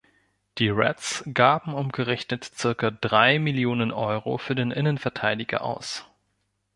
Die 0.57 0.69
Reds 0.69 1.23
gaben 1.31 1.75
umgerechnet 1.75 2.43
circa 2.43 2.89
drei 2.89 3.37
Millionen 3.37 3.91
Euro 3.91 4.39
für 4.39 4.55
den 4.55 4.71
Innenverteidiger 4.71 5.61
aus. 5.63 6.07